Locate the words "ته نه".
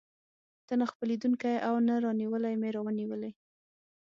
0.67-0.85